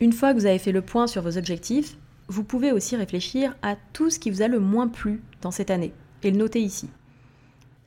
Une 0.02 0.14
fois 0.14 0.34
que 0.34 0.40
vous 0.40 0.48
avez 0.48 0.60
fait 0.60 0.72
le 0.72 0.82
point 0.82 1.08
sur 1.08 1.22
vos 1.22 1.38
objectifs, 1.38 1.98
vous 2.28 2.44
pouvez 2.44 2.72
aussi 2.72 2.96
réfléchir 2.96 3.56
à 3.62 3.76
tout 3.94 4.10
ce 4.10 4.20
qui 4.20 4.32
vous 4.32 4.42
a 4.42 4.48
le 4.48 4.60
moins 4.60 4.88
plu 4.88 5.22
dans 5.42 5.52
cette 5.52 5.70
année 5.70 5.94
et 6.24 6.32
le 6.32 6.38
noter 6.38 6.60
ici. 6.60 6.90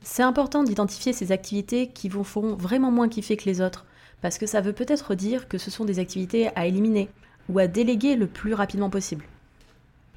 C'est 0.01 0.23
important 0.23 0.63
d'identifier 0.63 1.11
ces 1.11 1.31
activités 1.31 1.87
qui 1.87 2.07
vous 2.07 2.23
font 2.23 2.55
vraiment 2.55 2.89
moins 2.89 3.09
kiffer 3.09 3.35
que 3.35 3.45
les 3.45 3.61
autres, 3.61 3.85
parce 4.21 4.37
que 4.37 4.47
ça 4.47 4.61
veut 4.61 4.73
peut-être 4.73 5.13
dire 5.13 5.47
que 5.47 5.57
ce 5.57 5.69
sont 5.69 5.85
des 5.85 5.99
activités 5.99 6.49
à 6.55 6.65
éliminer 6.65 7.09
ou 7.49 7.59
à 7.59 7.67
déléguer 7.67 8.15
le 8.15 8.27
plus 8.27 8.53
rapidement 8.53 8.89
possible. 8.89 9.25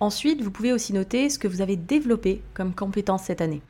Ensuite, 0.03 0.43
vous 0.43 0.51
pouvez 0.51 0.73
aussi 0.73 0.93
noter 0.93 1.31
ce 1.31 1.39
que 1.39 1.47
vous 1.47 1.61
avez 1.61 1.77
développé 1.77 2.43
comme 2.55 2.75
compétence 2.75 3.23
cette 3.23 3.41
année. 3.41 3.63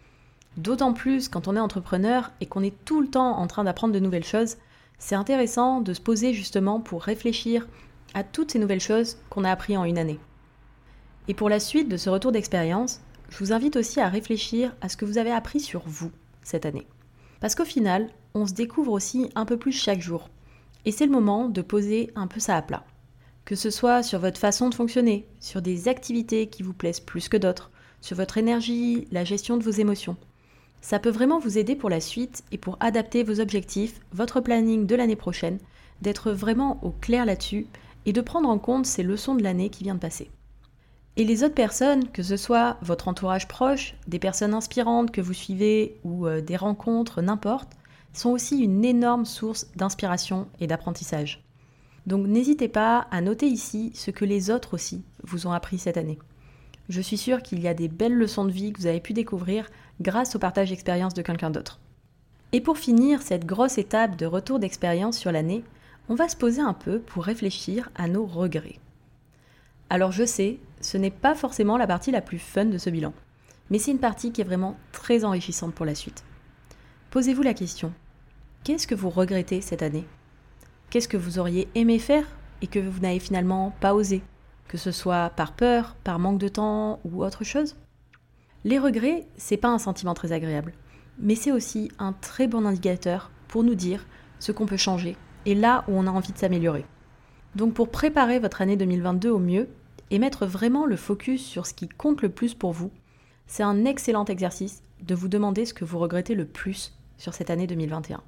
D'autant 0.56 0.94
plus 0.94 1.28
quand 1.28 1.46
on 1.46 1.56
est 1.56 1.60
entrepreneur 1.60 2.32
et 2.40 2.46
qu'on 2.46 2.62
est 2.62 2.74
tout 2.86 3.02
le 3.02 3.08
temps 3.08 3.36
en 3.36 3.46
train 3.46 3.64
d'apprendre 3.64 3.92
de 3.92 3.98
nouvelles 3.98 4.24
choses, 4.24 4.56
c'est 4.98 5.14
intéressant 5.14 5.82
de 5.82 5.92
se 5.92 6.00
poser 6.00 6.32
justement 6.32 6.80
pour 6.80 7.02
réfléchir 7.02 7.68
à 8.14 8.24
toutes 8.24 8.50
ces 8.50 8.58
nouvelles 8.58 8.80
choses 8.80 9.18
qu'on 9.28 9.44
a 9.44 9.50
appris 9.50 9.76
en 9.76 9.84
une 9.84 9.98
année. 9.98 10.18
Et 11.28 11.34
pour 11.34 11.50
la 11.50 11.60
suite 11.60 11.90
de 11.90 11.98
ce 11.98 12.08
retour 12.08 12.32
d'expérience, 12.32 13.02
je 13.28 13.36
vous 13.36 13.52
invite 13.52 13.76
aussi 13.76 14.00
à 14.00 14.08
réfléchir 14.08 14.74
à 14.80 14.88
ce 14.88 14.96
que 14.96 15.04
vous 15.04 15.18
avez 15.18 15.32
appris 15.32 15.60
sur 15.60 15.82
vous 15.84 16.12
cette 16.42 16.64
année. 16.64 16.86
Parce 17.40 17.54
qu'au 17.54 17.66
final, 17.66 18.08
on 18.32 18.46
se 18.46 18.54
découvre 18.54 18.92
aussi 18.92 19.28
un 19.34 19.44
peu 19.44 19.58
plus 19.58 19.72
chaque 19.72 20.00
jour. 20.00 20.30
Et 20.86 20.92
c'est 20.92 21.04
le 21.04 21.12
moment 21.12 21.50
de 21.50 21.60
poser 21.60 22.10
un 22.14 22.26
peu 22.26 22.40
ça 22.40 22.56
à 22.56 22.62
plat. 22.62 22.84
Que 23.44 23.54
ce 23.54 23.70
soit 23.70 24.02
sur 24.02 24.20
votre 24.20 24.38
façon 24.38 24.68
de 24.68 24.74
fonctionner, 24.74 25.26
sur 25.40 25.62
des 25.62 25.88
activités 25.88 26.46
qui 26.46 26.62
vous 26.62 26.72
plaisent 26.72 27.00
plus 27.00 27.28
que 27.28 27.36
d'autres, 27.36 27.70
sur 28.00 28.16
votre 28.16 28.38
énergie, 28.38 29.06
la 29.10 29.24
gestion 29.24 29.56
de 29.56 29.64
vos 29.64 29.70
émotions. 29.70 30.16
Ça 30.80 30.98
peut 30.98 31.10
vraiment 31.10 31.38
vous 31.38 31.58
aider 31.58 31.76
pour 31.76 31.90
la 31.90 32.00
suite 32.00 32.42
et 32.50 32.58
pour 32.58 32.76
adapter 32.80 33.22
vos 33.22 33.40
objectifs, 33.40 34.00
votre 34.12 34.40
planning 34.40 34.86
de 34.86 34.94
l'année 34.94 35.16
prochaine, 35.16 35.58
d'être 36.02 36.32
vraiment 36.32 36.82
au 36.82 36.90
clair 36.90 37.24
là-dessus 37.24 37.66
et 38.04 38.12
de 38.12 38.20
prendre 38.20 38.48
en 38.48 38.58
compte 38.58 38.86
ces 38.86 39.02
leçons 39.04 39.36
de 39.36 39.42
l'année 39.42 39.70
qui 39.70 39.84
vient 39.84 39.94
de 39.94 40.00
passer. 40.00 40.30
Et 41.16 41.24
les 41.24 41.44
autres 41.44 41.54
personnes, 41.54 42.08
que 42.08 42.22
ce 42.22 42.36
soit 42.36 42.78
votre 42.80 43.06
entourage 43.06 43.46
proche, 43.46 43.94
des 44.08 44.18
personnes 44.18 44.54
inspirantes 44.54 45.12
que 45.12 45.20
vous 45.20 45.34
suivez 45.34 46.00
ou 46.04 46.26
euh, 46.26 46.40
des 46.40 46.56
rencontres, 46.56 47.20
n'importe, 47.20 47.72
sont 48.12 48.30
aussi 48.30 48.58
une 48.58 48.84
énorme 48.84 49.26
source 49.26 49.68
d'inspiration 49.76 50.48
et 50.58 50.66
d'apprentissage. 50.66 51.44
Donc 52.06 52.26
n'hésitez 52.26 52.68
pas 52.68 53.06
à 53.10 53.20
noter 53.20 53.46
ici 53.46 53.92
ce 53.94 54.10
que 54.10 54.24
les 54.24 54.50
autres 54.50 54.74
aussi 54.74 55.02
vous 55.22 55.46
ont 55.46 55.52
appris 55.52 55.78
cette 55.78 55.96
année. 55.96 56.18
Je 56.88 57.00
suis 57.00 57.16
sûre 57.16 57.42
qu'il 57.42 57.60
y 57.60 57.68
a 57.68 57.74
des 57.74 57.88
belles 57.88 58.16
leçons 58.16 58.44
de 58.44 58.50
vie 58.50 58.72
que 58.72 58.80
vous 58.80 58.86
avez 58.86 59.00
pu 59.00 59.12
découvrir 59.12 59.70
grâce 60.00 60.34
au 60.34 60.38
partage 60.38 60.70
d'expérience 60.70 61.14
de 61.14 61.22
quelqu'un 61.22 61.50
d'autre. 61.50 61.78
Et 62.52 62.60
pour 62.60 62.76
finir 62.76 63.22
cette 63.22 63.46
grosse 63.46 63.78
étape 63.78 64.16
de 64.16 64.26
retour 64.26 64.58
d'expérience 64.58 65.16
sur 65.16 65.32
l'année, 65.32 65.64
on 66.08 66.14
va 66.14 66.28
se 66.28 66.36
poser 66.36 66.60
un 66.60 66.74
peu 66.74 66.98
pour 66.98 67.24
réfléchir 67.24 67.88
à 67.94 68.08
nos 68.08 68.26
regrets. 68.26 68.78
Alors 69.88 70.12
je 70.12 70.24
sais, 70.24 70.58
ce 70.80 70.98
n'est 70.98 71.10
pas 71.10 71.34
forcément 71.34 71.76
la 71.76 71.86
partie 71.86 72.10
la 72.10 72.20
plus 72.20 72.38
fun 72.38 72.64
de 72.64 72.78
ce 72.78 72.90
bilan, 72.90 73.14
mais 73.70 73.78
c'est 73.78 73.92
une 73.92 73.98
partie 73.98 74.32
qui 74.32 74.40
est 74.40 74.44
vraiment 74.44 74.76
très 74.90 75.24
enrichissante 75.24 75.74
pour 75.74 75.86
la 75.86 75.94
suite. 75.94 76.24
Posez-vous 77.10 77.42
la 77.42 77.54
question, 77.54 77.92
qu'est-ce 78.64 78.86
que 78.86 78.94
vous 78.94 79.10
regrettez 79.10 79.60
cette 79.60 79.82
année? 79.82 80.04
Qu'est-ce 80.92 81.08
que 81.08 81.16
vous 81.16 81.38
auriez 81.38 81.68
aimé 81.74 81.98
faire 81.98 82.26
et 82.60 82.66
que 82.66 82.78
vous 82.78 83.00
n'avez 83.00 83.18
finalement 83.18 83.72
pas 83.80 83.94
osé? 83.94 84.20
Que 84.68 84.76
ce 84.76 84.90
soit 84.90 85.30
par 85.30 85.52
peur, 85.52 85.96
par 86.04 86.18
manque 86.18 86.36
de 86.36 86.48
temps 86.48 87.00
ou 87.06 87.24
autre 87.24 87.44
chose? 87.44 87.76
Les 88.64 88.78
regrets, 88.78 89.26
c'est 89.38 89.56
pas 89.56 89.70
un 89.70 89.78
sentiment 89.78 90.12
très 90.12 90.32
agréable, 90.32 90.74
mais 91.18 91.34
c'est 91.34 91.50
aussi 91.50 91.90
un 91.98 92.12
très 92.12 92.46
bon 92.46 92.66
indicateur 92.66 93.30
pour 93.48 93.64
nous 93.64 93.74
dire 93.74 94.04
ce 94.38 94.52
qu'on 94.52 94.66
peut 94.66 94.76
changer 94.76 95.16
et 95.46 95.54
là 95.54 95.82
où 95.88 95.92
on 95.92 96.06
a 96.06 96.10
envie 96.10 96.34
de 96.34 96.38
s'améliorer. 96.38 96.84
Donc 97.56 97.72
pour 97.72 97.90
préparer 97.90 98.38
votre 98.38 98.60
année 98.60 98.76
2022 98.76 99.30
au 99.30 99.38
mieux 99.38 99.70
et 100.10 100.18
mettre 100.18 100.44
vraiment 100.44 100.84
le 100.84 100.96
focus 100.96 101.42
sur 101.42 101.64
ce 101.64 101.72
qui 101.72 101.88
compte 101.88 102.20
le 102.20 102.28
plus 102.28 102.52
pour 102.52 102.72
vous, 102.72 102.90
c'est 103.46 103.62
un 103.62 103.86
excellent 103.86 104.26
exercice 104.26 104.82
de 105.00 105.14
vous 105.14 105.28
demander 105.28 105.64
ce 105.64 105.72
que 105.72 105.86
vous 105.86 105.98
regrettez 105.98 106.34
le 106.34 106.44
plus 106.44 106.98
sur 107.16 107.32
cette 107.32 107.48
année 107.48 107.66
2021. 107.66 108.22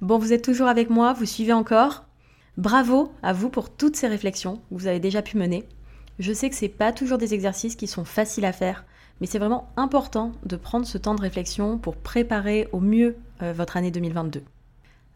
Bon, 0.00 0.16
vous 0.16 0.32
êtes 0.32 0.44
toujours 0.44 0.68
avec 0.68 0.90
moi, 0.90 1.12
vous 1.12 1.26
suivez 1.26 1.52
encore 1.52 2.04
Bravo 2.56 3.12
à 3.22 3.32
vous 3.32 3.50
pour 3.50 3.68
toutes 3.68 3.96
ces 3.96 4.06
réflexions 4.06 4.56
que 4.56 4.74
vous 4.74 4.86
avez 4.86 5.00
déjà 5.00 5.22
pu 5.22 5.36
mener. 5.36 5.64
Je 6.20 6.32
sais 6.32 6.48
que 6.48 6.54
ce 6.54 6.64
n'est 6.64 6.68
pas 6.68 6.92
toujours 6.92 7.18
des 7.18 7.34
exercices 7.34 7.74
qui 7.74 7.88
sont 7.88 8.04
faciles 8.04 8.44
à 8.44 8.52
faire, 8.52 8.84
mais 9.20 9.26
c'est 9.26 9.40
vraiment 9.40 9.72
important 9.76 10.32
de 10.44 10.54
prendre 10.54 10.86
ce 10.86 10.98
temps 10.98 11.16
de 11.16 11.20
réflexion 11.20 11.78
pour 11.78 11.96
préparer 11.96 12.68
au 12.72 12.78
mieux 12.78 13.16
euh, 13.42 13.52
votre 13.52 13.76
année 13.76 13.90
2022. 13.90 14.42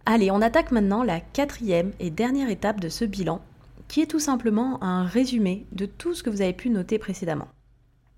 Allez, 0.04 0.32
on 0.32 0.42
attaque 0.42 0.72
maintenant 0.72 1.04
la 1.04 1.20
quatrième 1.20 1.92
et 2.00 2.10
dernière 2.10 2.50
étape 2.50 2.80
de 2.80 2.88
ce 2.88 3.04
bilan, 3.04 3.40
qui 3.86 4.00
est 4.00 4.06
tout 4.06 4.18
simplement 4.18 4.82
un 4.82 5.04
résumé 5.04 5.64
de 5.70 5.86
tout 5.86 6.12
ce 6.12 6.24
que 6.24 6.30
vous 6.30 6.42
avez 6.42 6.54
pu 6.54 6.70
noter 6.70 6.98
précédemment. 6.98 7.48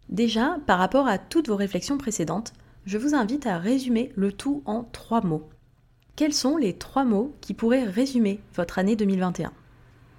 Déjà, 0.08 0.56
par 0.66 0.78
rapport 0.78 1.08
à 1.08 1.18
toutes 1.18 1.48
vos 1.48 1.56
réflexions 1.56 1.98
précédentes, 1.98 2.54
je 2.86 2.96
vous 2.96 3.14
invite 3.14 3.46
à 3.46 3.58
résumer 3.58 4.12
le 4.16 4.32
tout 4.32 4.62
en 4.64 4.84
trois 4.92 5.22
mots. 5.22 5.48
Quels 6.16 6.32
sont 6.32 6.56
les 6.56 6.74
trois 6.74 7.04
mots 7.04 7.34
qui 7.40 7.54
pourraient 7.54 7.82
résumer 7.82 8.38
votre 8.54 8.78
année 8.78 8.94
2021 8.94 9.52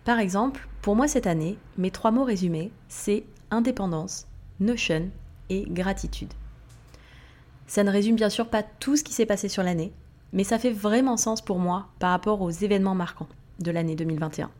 Par 0.03 0.19
exemple, 0.19 0.67
pour 0.81 0.93
moi 0.93 1.07
cette 1.07 1.25
année, 1.25 1.57
mes 1.77 1.89
trois 1.89 2.11
mots 2.11 2.25
résumés, 2.25 2.73
c'est 2.89 3.23
indépendance, 3.49 4.27
notion 4.59 5.09
et 5.49 5.63
gratitude. 5.69 6.33
Ça 7.67 7.85
ne 7.85 7.91
résume 7.91 8.17
bien 8.17 8.29
sûr 8.29 8.49
pas 8.49 8.61
tout 8.61 8.97
ce 8.97 9.05
qui 9.05 9.13
s'est 9.13 9.25
passé 9.25 9.47
sur 9.47 9.63
l'année, 9.63 9.93
mais 10.33 10.43
ça 10.43 10.59
fait 10.59 10.69
vraiment 10.69 11.15
sens 11.15 11.41
pour 11.41 11.59
moi 11.59 11.87
par 11.99 12.11
rapport 12.11 12.41
aux 12.41 12.51
événements 12.51 12.93
marquants 12.93 13.29
de 13.59 13.71
l'année 13.71 13.95
2021. 13.95 14.51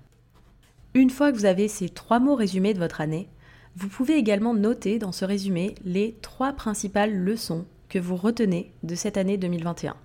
Une 0.94 1.10
fois 1.10 1.34
que 1.34 1.38
vous 1.38 1.44
avez 1.44 1.68
ces 1.68 1.90
trois 1.90 2.20
mots 2.20 2.36
résumés 2.36 2.74
de 2.74 2.80
votre 2.80 3.02
année, 3.02 3.28
vous 3.76 3.90
pouvez 3.90 4.16
également 4.16 4.54
noter 4.54 5.00
dans 5.00 5.12
ce 5.12 5.26
résumé 5.26 5.76
les 5.84 6.16
trois 6.22 6.54
principales 6.54 7.14
leçons 7.14 7.66
que 7.90 8.00
vous 8.00 8.16
retenez 8.16 8.72
de 8.84 8.96
cette 8.96 9.18
année 9.18 9.38
2021. 9.38 9.98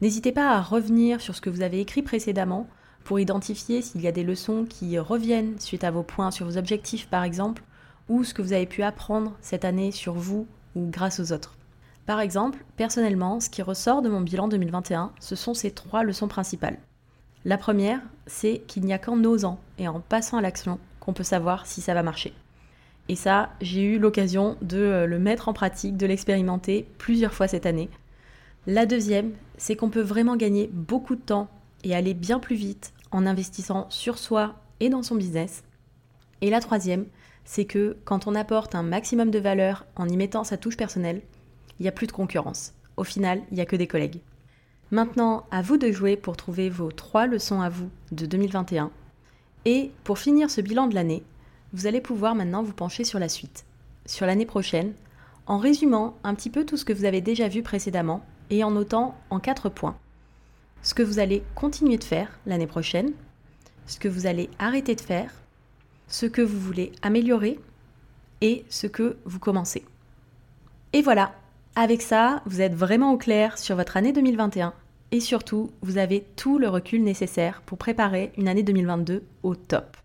N'hésitez 0.00 0.32
pas 0.32 0.50
à 0.50 0.60
revenir 0.60 1.20
sur 1.20 1.34
ce 1.34 1.40
que 1.40 1.50
vous 1.50 1.62
avez 1.62 1.80
écrit 1.80 2.02
précédemment 2.02 2.66
pour 3.04 3.18
identifier 3.18 3.80
s'il 3.82 4.02
y 4.02 4.08
a 4.08 4.12
des 4.12 4.24
leçons 4.24 4.66
qui 4.68 4.98
reviennent 4.98 5.58
suite 5.58 5.84
à 5.84 5.90
vos 5.90 6.02
points 6.02 6.30
sur 6.30 6.46
vos 6.46 6.58
objectifs 6.58 7.08
par 7.08 7.24
exemple, 7.24 7.62
ou 8.08 8.24
ce 8.24 8.34
que 8.34 8.42
vous 8.42 8.52
avez 8.52 8.66
pu 8.66 8.82
apprendre 8.82 9.32
cette 9.40 9.64
année 9.64 9.90
sur 9.90 10.14
vous 10.14 10.46
ou 10.74 10.88
grâce 10.90 11.20
aux 11.20 11.32
autres. 11.32 11.56
Par 12.04 12.20
exemple, 12.20 12.64
personnellement, 12.76 13.40
ce 13.40 13.50
qui 13.50 13.62
ressort 13.62 14.02
de 14.02 14.08
mon 14.08 14.20
bilan 14.20 14.48
2021, 14.48 15.12
ce 15.18 15.34
sont 15.34 15.54
ces 15.54 15.72
trois 15.72 16.04
leçons 16.04 16.28
principales. 16.28 16.78
La 17.44 17.58
première, 17.58 18.00
c'est 18.26 18.62
qu'il 18.66 18.84
n'y 18.84 18.92
a 18.92 18.98
qu'en 18.98 19.22
osant 19.24 19.58
et 19.78 19.88
en 19.88 20.00
passant 20.00 20.36
à 20.36 20.40
l'action 20.40 20.78
qu'on 21.00 21.12
peut 21.12 21.22
savoir 21.22 21.66
si 21.66 21.80
ça 21.80 21.94
va 21.94 22.02
marcher. 22.02 22.32
Et 23.08 23.16
ça, 23.16 23.50
j'ai 23.60 23.82
eu 23.82 23.98
l'occasion 23.98 24.56
de 24.62 24.78
euh, 24.78 25.06
le 25.06 25.18
mettre 25.18 25.48
en 25.48 25.52
pratique, 25.52 25.96
de 25.96 26.06
l'expérimenter 26.06 26.88
plusieurs 26.98 27.32
fois 27.32 27.46
cette 27.48 27.66
année. 27.66 27.88
La 28.68 28.84
deuxième, 28.84 29.32
c'est 29.58 29.76
qu'on 29.76 29.90
peut 29.90 30.00
vraiment 30.00 30.34
gagner 30.34 30.68
beaucoup 30.72 31.14
de 31.14 31.20
temps 31.20 31.48
et 31.84 31.94
aller 31.94 32.14
bien 32.14 32.40
plus 32.40 32.56
vite 32.56 32.92
en 33.12 33.24
investissant 33.24 33.86
sur 33.90 34.18
soi 34.18 34.56
et 34.80 34.88
dans 34.88 35.04
son 35.04 35.14
business. 35.14 35.62
Et 36.40 36.50
la 36.50 36.58
troisième, 36.58 37.06
c'est 37.44 37.64
que 37.64 37.96
quand 38.04 38.26
on 38.26 38.34
apporte 38.34 38.74
un 38.74 38.82
maximum 38.82 39.30
de 39.30 39.38
valeur 39.38 39.86
en 39.94 40.08
y 40.08 40.16
mettant 40.16 40.42
sa 40.42 40.56
touche 40.56 40.76
personnelle, 40.76 41.22
il 41.78 41.84
n'y 41.84 41.88
a 41.88 41.92
plus 41.92 42.08
de 42.08 42.12
concurrence. 42.12 42.74
Au 42.96 43.04
final, 43.04 43.40
il 43.52 43.54
n'y 43.54 43.60
a 43.60 43.66
que 43.66 43.76
des 43.76 43.86
collègues. 43.86 44.20
Maintenant, 44.90 45.46
à 45.52 45.62
vous 45.62 45.76
de 45.76 45.92
jouer 45.92 46.16
pour 46.16 46.36
trouver 46.36 46.68
vos 46.68 46.90
trois 46.90 47.28
leçons 47.28 47.60
à 47.60 47.68
vous 47.68 47.88
de 48.10 48.26
2021. 48.26 48.90
Et 49.64 49.92
pour 50.02 50.18
finir 50.18 50.50
ce 50.50 50.60
bilan 50.60 50.88
de 50.88 50.94
l'année, 50.96 51.22
vous 51.72 51.86
allez 51.86 52.00
pouvoir 52.00 52.34
maintenant 52.34 52.64
vous 52.64 52.72
pencher 52.72 53.04
sur 53.04 53.20
la 53.20 53.28
suite, 53.28 53.64
sur 54.06 54.26
l'année 54.26 54.46
prochaine, 54.46 54.94
en 55.46 55.58
résumant 55.58 56.16
un 56.24 56.34
petit 56.34 56.50
peu 56.50 56.66
tout 56.66 56.76
ce 56.76 56.84
que 56.84 56.92
vous 56.92 57.04
avez 57.04 57.20
déjà 57.20 57.46
vu 57.46 57.62
précédemment 57.62 58.24
et 58.50 58.64
en 58.64 58.70
notant 58.70 59.16
en 59.30 59.40
quatre 59.40 59.68
points 59.68 59.96
ce 60.82 60.94
que 60.94 61.02
vous 61.02 61.18
allez 61.18 61.42
continuer 61.56 61.98
de 61.98 62.04
faire 62.04 62.38
l'année 62.46 62.68
prochaine, 62.68 63.12
ce 63.86 63.98
que 63.98 64.08
vous 64.08 64.26
allez 64.26 64.48
arrêter 64.60 64.94
de 64.94 65.00
faire, 65.00 65.32
ce 66.06 66.26
que 66.26 66.42
vous 66.42 66.60
voulez 66.60 66.92
améliorer 67.02 67.58
et 68.40 68.64
ce 68.68 68.86
que 68.86 69.16
vous 69.24 69.40
commencez. 69.40 69.84
Et 70.92 71.02
voilà, 71.02 71.34
avec 71.74 72.02
ça, 72.02 72.40
vous 72.46 72.60
êtes 72.60 72.74
vraiment 72.74 73.12
au 73.12 73.18
clair 73.18 73.58
sur 73.58 73.74
votre 73.74 73.96
année 73.96 74.12
2021 74.12 74.74
et 75.10 75.20
surtout, 75.20 75.72
vous 75.82 75.98
avez 75.98 76.24
tout 76.36 76.58
le 76.58 76.68
recul 76.68 77.02
nécessaire 77.02 77.62
pour 77.66 77.78
préparer 77.78 78.32
une 78.36 78.48
année 78.48 78.62
2022 78.62 79.24
au 79.42 79.54
top. 79.56 79.96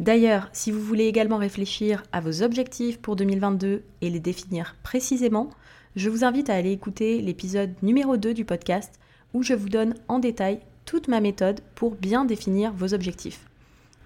D'ailleurs, 0.00 0.48
si 0.52 0.70
vous 0.70 0.80
voulez 0.80 1.04
également 1.04 1.36
réfléchir 1.36 2.02
à 2.12 2.20
vos 2.20 2.42
objectifs 2.42 3.00
pour 3.00 3.16
2022 3.16 3.82
et 4.00 4.10
les 4.10 4.20
définir 4.20 4.76
précisément, 4.82 5.50
je 5.96 6.10
vous 6.10 6.24
invite 6.24 6.50
à 6.50 6.54
aller 6.54 6.72
écouter 6.72 7.20
l'épisode 7.20 7.72
numéro 7.80 8.16
2 8.16 8.34
du 8.34 8.44
podcast 8.44 8.98
où 9.32 9.44
je 9.44 9.54
vous 9.54 9.68
donne 9.68 9.94
en 10.08 10.18
détail 10.18 10.58
toute 10.86 11.06
ma 11.06 11.20
méthode 11.20 11.60
pour 11.76 11.92
bien 11.92 12.24
définir 12.24 12.72
vos 12.72 12.94
objectifs. 12.94 13.48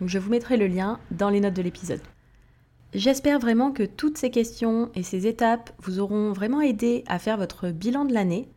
je 0.05 0.19
vous 0.19 0.31
mettrai 0.31 0.59
le 0.59 0.67
lien 0.67 1.01
dans 1.11 1.31
les 1.31 1.41
notes 1.41 1.55
de 1.55 1.63
l'épisode. 1.63 2.03
J'espère 2.93 3.39
vraiment 3.39 3.73
que 3.73 3.85
toutes 3.85 4.19
ces 4.19 4.31
questions 4.31 4.91
et 4.95 5.03
ces 5.03 5.27
étapes 5.27 5.71
vous 5.81 5.99
auront 5.99 6.33
vraiment 6.33 6.61
aidé 6.61 7.05
à 7.07 7.19
faire 7.19 7.39
votre 7.39 7.71
bilan 7.71 8.05
de 8.05 8.13
l'année. 8.13 8.49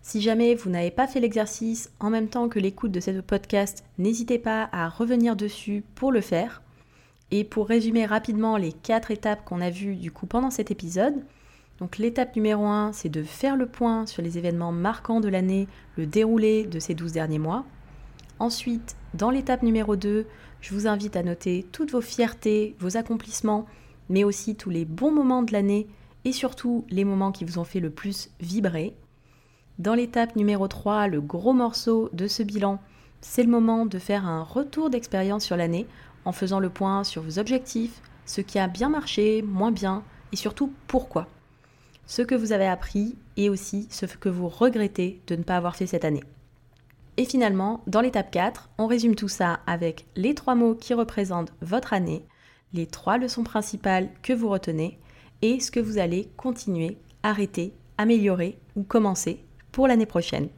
Si 0.00 0.22
jamais 0.22 0.54
vous 0.54 0.70
n'avez 0.70 0.90
pas 0.90 1.06
fait 1.06 1.20
l'exercice 1.20 1.90
en 2.00 2.08
même 2.08 2.28
temps 2.28 2.48
que 2.48 2.58
l'écoute 2.58 2.92
de 2.92 3.00
ce 3.00 3.20
podcast, 3.20 3.84
n'hésitez 3.98 4.38
pas 4.38 4.70
à 4.72 4.88
revenir 4.88 5.36
dessus 5.36 5.84
pour 5.94 6.10
le 6.10 6.22
faire. 6.22 6.62
Et 7.30 7.44
pour 7.44 7.68
résumer 7.68 8.06
rapidement 8.06 8.56
les 8.56 8.72
quatre 8.72 9.10
étapes 9.10 9.44
qu'on 9.44 9.60
a 9.60 9.68
vues 9.68 9.96
du 9.96 10.10
coup 10.10 10.26
pendant 10.26 10.50
cet 10.50 10.70
épisode, 10.70 11.22
donc 11.80 11.98
l'étape 11.98 12.34
numéro 12.34 12.66
1, 12.66 12.92
c'est 12.92 13.08
de 13.08 13.22
faire 13.22 13.56
le 13.56 13.66
point 13.66 14.04
sur 14.06 14.20
les 14.20 14.36
événements 14.36 14.72
marquants 14.72 15.20
de 15.20 15.28
l'année, 15.28 15.68
le 15.96 16.06
déroulé 16.06 16.64
de 16.64 16.80
ces 16.80 16.94
12 16.94 17.12
derniers 17.12 17.38
mois. 17.38 17.64
Ensuite, 18.40 18.96
dans 19.14 19.30
l'étape 19.30 19.62
numéro 19.62 19.94
2, 19.94 20.26
je 20.60 20.74
vous 20.74 20.88
invite 20.88 21.14
à 21.14 21.22
noter 21.22 21.66
toutes 21.70 21.92
vos 21.92 22.00
fiertés, 22.00 22.74
vos 22.80 22.96
accomplissements, 22.96 23.66
mais 24.08 24.24
aussi 24.24 24.56
tous 24.56 24.70
les 24.70 24.84
bons 24.84 25.12
moments 25.12 25.42
de 25.42 25.52
l'année 25.52 25.86
et 26.24 26.32
surtout 26.32 26.84
les 26.90 27.04
moments 27.04 27.30
qui 27.30 27.44
vous 27.44 27.60
ont 27.60 27.64
fait 27.64 27.80
le 27.80 27.90
plus 27.90 28.30
vibrer. 28.40 28.96
Dans 29.78 29.94
l'étape 29.94 30.34
numéro 30.34 30.66
3, 30.66 31.06
le 31.06 31.20
gros 31.20 31.52
morceau 31.52 32.10
de 32.12 32.26
ce 32.26 32.42
bilan, 32.42 32.80
c'est 33.20 33.44
le 33.44 33.50
moment 33.50 33.86
de 33.86 33.98
faire 34.00 34.26
un 34.26 34.42
retour 34.42 34.90
d'expérience 34.90 35.44
sur 35.44 35.56
l'année 35.56 35.86
en 36.24 36.32
faisant 36.32 36.58
le 36.58 36.70
point 36.70 37.04
sur 37.04 37.22
vos 37.22 37.38
objectifs, 37.38 38.02
ce 38.26 38.40
qui 38.40 38.58
a 38.58 38.66
bien 38.66 38.88
marché, 38.88 39.42
moins 39.42 39.70
bien 39.70 40.02
et 40.32 40.36
surtout 40.36 40.72
pourquoi 40.88 41.28
ce 42.08 42.22
que 42.22 42.34
vous 42.34 42.52
avez 42.52 42.66
appris 42.66 43.16
et 43.36 43.50
aussi 43.50 43.86
ce 43.90 44.06
que 44.06 44.30
vous 44.30 44.48
regrettez 44.48 45.20
de 45.28 45.36
ne 45.36 45.42
pas 45.44 45.56
avoir 45.56 45.76
fait 45.76 45.86
cette 45.86 46.06
année. 46.06 46.24
Et 47.18 47.26
finalement, 47.26 47.82
dans 47.86 48.00
l'étape 48.00 48.30
4, 48.30 48.70
on 48.78 48.86
résume 48.86 49.14
tout 49.14 49.28
ça 49.28 49.60
avec 49.66 50.06
les 50.16 50.34
trois 50.34 50.54
mots 50.54 50.74
qui 50.74 50.94
représentent 50.94 51.52
votre 51.60 51.92
année, 51.92 52.24
les 52.72 52.86
trois 52.86 53.18
leçons 53.18 53.44
principales 53.44 54.08
que 54.22 54.32
vous 54.32 54.48
retenez 54.48 54.98
et 55.42 55.60
ce 55.60 55.70
que 55.70 55.80
vous 55.80 55.98
allez 55.98 56.30
continuer, 56.36 56.96
arrêter, 57.22 57.74
améliorer 57.98 58.58
ou 58.74 58.84
commencer 58.84 59.44
pour 59.70 59.86
l'année 59.86 60.06
prochaine. 60.06 60.48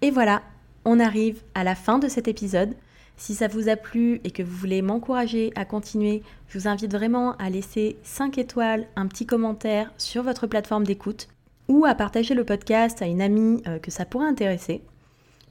Et 0.00 0.12
voilà, 0.12 0.42
on 0.84 1.00
arrive 1.00 1.42
à 1.54 1.64
la 1.64 1.74
fin 1.74 1.98
de 1.98 2.08
cet 2.08 2.28
épisode. 2.28 2.74
Si 3.22 3.36
ça 3.36 3.46
vous 3.46 3.68
a 3.68 3.76
plu 3.76 4.20
et 4.24 4.32
que 4.32 4.42
vous 4.42 4.56
voulez 4.56 4.82
m'encourager 4.82 5.52
à 5.54 5.64
continuer, 5.64 6.24
je 6.48 6.58
vous 6.58 6.66
invite 6.66 6.90
vraiment 6.90 7.36
à 7.36 7.50
laisser 7.50 7.96
5 8.02 8.36
étoiles, 8.36 8.88
un 8.96 9.06
petit 9.06 9.26
commentaire 9.26 9.92
sur 9.96 10.24
votre 10.24 10.48
plateforme 10.48 10.82
d'écoute 10.82 11.28
ou 11.68 11.84
à 11.84 11.94
partager 11.94 12.34
le 12.34 12.42
podcast 12.42 13.00
à 13.00 13.06
une 13.06 13.22
amie 13.22 13.62
euh, 13.68 13.78
que 13.78 13.92
ça 13.92 14.06
pourrait 14.06 14.26
intéresser. 14.26 14.82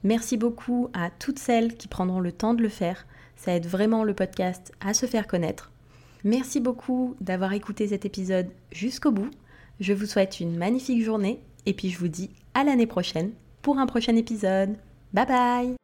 Merci 0.04 0.36
beaucoup 0.36 0.90
à 0.92 1.12
toutes 1.12 1.40
celles 1.40 1.78
qui 1.78 1.88
prendront 1.88 2.20
le 2.20 2.34
temps 2.34 2.56
de 2.56 2.62
le 2.62 2.68
faire. 2.68 3.08
Ça 3.38 3.56
aide 3.56 3.68
vraiment 3.68 4.04
le 4.04 4.14
podcast 4.14 4.74
à 4.86 4.94
se 4.94 5.06
faire 5.06 5.26
connaître. 5.26 5.72
Merci 6.26 6.60
beaucoup 6.60 7.16
d'avoir 7.22 7.54
écouté 7.54 7.88
cet 7.88 8.04
épisode 8.04 8.50
jusqu'au 8.74 9.12
bout. 9.12 9.32
Je 9.80 9.94
vous 9.94 10.08
souhaite 10.08 10.42
une 10.42 10.58
magnifique 10.58 11.06
journée 11.06 11.40
et 11.66 11.74
puis 11.74 11.90
je 11.90 12.00
vous 12.00 12.10
dis 12.10 12.32
à 12.54 12.66
l'année 12.66 12.86
prochaine 12.86 13.32
pour 13.62 13.80
un 13.80 13.86
prochain 13.86 14.18
épisode. 14.18 14.76
Bye 15.14 15.26
bye 15.26 15.81